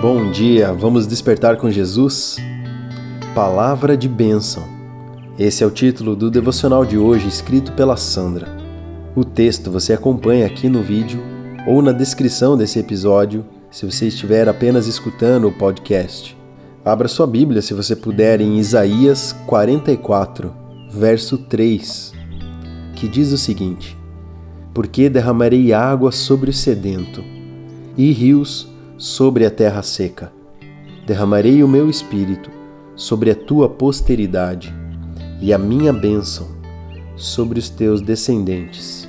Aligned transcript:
Bom 0.00 0.30
dia, 0.30 0.74
vamos 0.74 1.06
despertar 1.06 1.56
com 1.56 1.70
Jesus? 1.70 2.36
Palavra 3.34 3.96
de 3.96 4.06
bênção. 4.06 4.62
Esse 5.38 5.64
é 5.64 5.66
o 5.66 5.70
título 5.70 6.14
do 6.14 6.30
devocional 6.30 6.84
de 6.84 6.98
hoje, 6.98 7.26
escrito 7.28 7.72
pela 7.72 7.96
Sandra. 7.96 8.46
O 9.14 9.24
texto 9.24 9.70
você 9.70 9.94
acompanha 9.94 10.44
aqui 10.44 10.68
no 10.68 10.82
vídeo 10.82 11.18
ou 11.66 11.80
na 11.80 11.92
descrição 11.92 12.58
desse 12.58 12.78
episódio, 12.78 13.42
se 13.70 13.86
você 13.86 14.08
estiver 14.08 14.46
apenas 14.50 14.86
escutando 14.86 15.48
o 15.48 15.52
podcast. 15.52 16.36
Abra 16.84 17.08
sua 17.08 17.26
Bíblia, 17.26 17.62
se 17.62 17.72
você 17.72 17.96
puder, 17.96 18.42
em 18.42 18.58
Isaías 18.58 19.32
44, 19.46 20.52
verso 20.90 21.38
3, 21.38 22.12
que 22.94 23.08
diz 23.08 23.32
o 23.32 23.38
seguinte: 23.38 23.96
Porque 24.74 25.08
derramarei 25.08 25.72
água 25.72 26.12
sobre 26.12 26.50
o 26.50 26.52
sedento 26.52 27.24
e 27.96 28.12
rios 28.12 28.60
sobre 28.60 28.75
a 28.98 29.50
terra 29.50 29.82
seca. 29.82 30.32
Derramarei 31.06 31.62
o 31.62 31.68
meu 31.68 31.90
espírito 31.90 32.50
sobre 32.94 33.30
a 33.30 33.34
tua 33.34 33.68
posteridade 33.68 34.74
e 35.40 35.52
a 35.52 35.58
minha 35.58 35.92
bênção 35.92 36.48
sobre 37.14 37.58
os 37.58 37.68
teus 37.68 38.00
descendentes. 38.00 39.06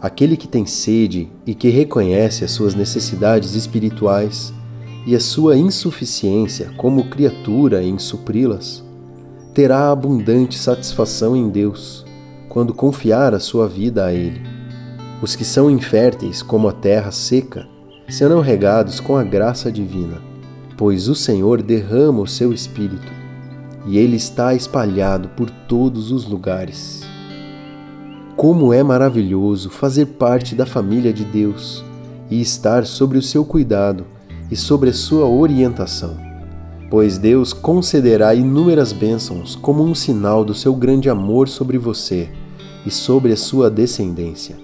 Aquele 0.00 0.36
que 0.36 0.48
tem 0.48 0.64
sede 0.64 1.28
e 1.46 1.54
que 1.54 1.68
reconhece 1.68 2.44
as 2.44 2.50
suas 2.50 2.74
necessidades 2.74 3.54
espirituais 3.54 4.54
e 5.06 5.14
a 5.14 5.20
sua 5.20 5.56
insuficiência 5.56 6.72
como 6.76 7.10
criatura 7.10 7.82
em 7.82 7.98
supri-las, 7.98 8.82
terá 9.54 9.90
abundante 9.90 10.58
satisfação 10.58 11.36
em 11.36 11.50
Deus 11.50 12.04
quando 12.48 12.72
confiar 12.72 13.34
a 13.34 13.40
sua 13.40 13.68
vida 13.68 14.06
a 14.06 14.12
Ele. 14.12 14.40
Os 15.20 15.36
que 15.36 15.44
são 15.44 15.70
inférteis 15.70 16.42
como 16.42 16.68
a 16.68 16.72
terra 16.72 17.10
seca 17.10 17.75
serão 18.08 18.40
regados 18.40 19.00
com 19.00 19.16
a 19.16 19.24
graça 19.24 19.70
divina, 19.70 20.20
pois 20.76 21.08
o 21.08 21.14
Senhor 21.14 21.62
derrama 21.62 22.20
o 22.20 22.26
seu 22.26 22.52
Espírito 22.52 23.12
e 23.86 23.98
ele 23.98 24.16
está 24.16 24.54
espalhado 24.54 25.28
por 25.30 25.48
todos 25.50 26.10
os 26.10 26.26
lugares. 26.26 27.04
Como 28.36 28.72
é 28.72 28.82
maravilhoso 28.82 29.70
fazer 29.70 30.06
parte 30.06 30.54
da 30.54 30.66
família 30.66 31.12
de 31.12 31.24
Deus 31.24 31.84
e 32.30 32.40
estar 32.40 32.84
sobre 32.84 33.16
o 33.16 33.22
seu 33.22 33.44
cuidado 33.44 34.04
e 34.50 34.56
sobre 34.56 34.90
a 34.90 34.92
sua 34.92 35.26
orientação, 35.26 36.16
pois 36.90 37.16
Deus 37.16 37.52
concederá 37.52 38.34
inúmeras 38.34 38.92
bênçãos 38.92 39.56
como 39.56 39.82
um 39.82 39.94
sinal 39.94 40.44
do 40.44 40.52
seu 40.52 40.74
grande 40.74 41.08
amor 41.08 41.48
sobre 41.48 41.78
você 41.78 42.28
e 42.84 42.90
sobre 42.90 43.32
a 43.32 43.36
sua 43.36 43.70
descendência. 43.70 44.56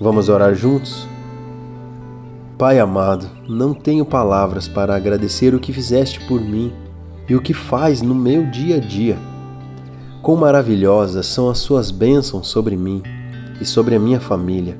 Vamos 0.00 0.28
orar 0.28 0.54
juntos? 0.54 1.06
Pai 2.60 2.78
amado, 2.78 3.26
não 3.48 3.72
tenho 3.72 4.04
palavras 4.04 4.68
para 4.68 4.94
agradecer 4.94 5.54
o 5.54 5.58
que 5.58 5.72
fizeste 5.72 6.20
por 6.26 6.42
mim 6.42 6.70
e 7.26 7.34
o 7.34 7.40
que 7.40 7.54
faz 7.54 8.02
no 8.02 8.14
meu 8.14 8.50
dia 8.50 8.76
a 8.76 8.78
dia. 8.78 9.16
Quão 10.20 10.36
maravilhosas 10.36 11.24
são 11.24 11.48
as 11.48 11.56
suas 11.56 11.90
bênçãos 11.90 12.48
sobre 12.48 12.76
mim 12.76 13.02
e 13.58 13.64
sobre 13.64 13.94
a 13.94 13.98
minha 13.98 14.20
família. 14.20 14.78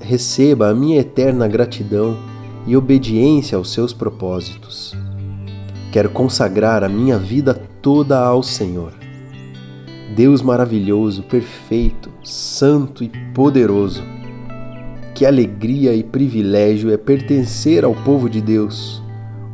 Receba 0.00 0.70
a 0.70 0.74
minha 0.74 0.98
eterna 0.98 1.46
gratidão 1.46 2.18
e 2.66 2.76
obediência 2.76 3.56
aos 3.56 3.72
seus 3.72 3.92
propósitos. 3.92 4.92
Quero 5.92 6.10
consagrar 6.10 6.82
a 6.82 6.88
minha 6.88 7.16
vida 7.16 7.54
toda 7.80 8.18
ao 8.18 8.42
Senhor. 8.42 8.92
Deus 10.16 10.42
maravilhoso, 10.42 11.22
perfeito, 11.22 12.10
santo 12.24 13.04
e 13.04 13.08
poderoso 13.32 14.17
que 15.18 15.26
alegria 15.26 15.92
e 15.96 16.04
privilégio 16.04 16.92
é 16.92 16.96
pertencer 16.96 17.84
ao 17.84 17.92
povo 17.92 18.30
de 18.30 18.40
Deus. 18.40 19.02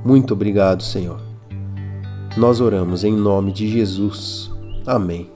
Muito 0.05 0.35
obrigado, 0.35 0.83
Senhor. 0.83 1.19
Nós 2.37 2.61
oramos 2.61 3.03
em 3.03 3.15
nome 3.15 3.51
de 3.51 3.67
Jesus. 3.67 4.51
Amém. 4.85 5.27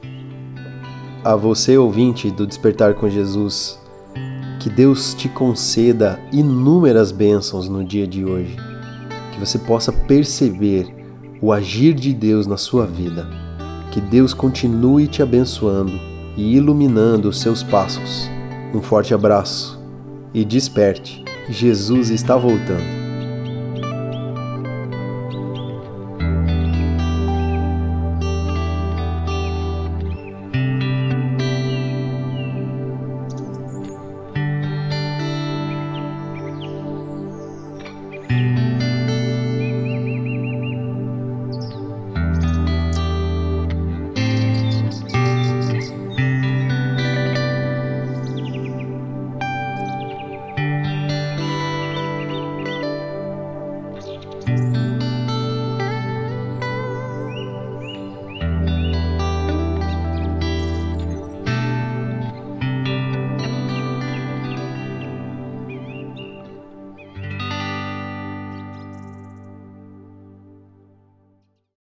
A 1.25 1.34
você, 1.34 1.78
ouvinte 1.78 2.31
do 2.31 2.47
Despertar 2.47 2.93
com 2.93 3.09
Jesus, 3.09 3.81
que 4.61 4.69
Deus 4.69 5.15
te 5.15 5.31
conceda 5.31 6.21
inúmeras 6.31 7.11
bênçãos 7.11 7.67
no 7.67 7.83
dia 7.83 8.06
de 8.06 8.22
hoje, 8.22 8.55
que 9.33 9.41
você 9.41 9.59
possa 9.59 9.91
perceber 9.91 10.94
o 11.41 11.55
agir 11.55 11.94
de 11.94 12.12
Deus 12.12 12.47
na 12.47 12.59
sua 12.59 12.84
vida, 12.84 13.27
que 13.91 14.00
Deus 14.03 14.34
continue 14.34 15.09
te 15.09 15.22
abençoando 15.22 15.99
e 16.37 16.55
iluminando 16.55 17.31
os 17.31 17.41
seus 17.41 17.62
passos. 17.62 18.28
Um 18.75 18.83
forte 18.83 19.15
abraço 19.15 19.78
e 20.33 20.44
desperte, 20.44 21.25
Jesus 21.49 22.11
está 22.11 22.37
voltando. 22.37 23.07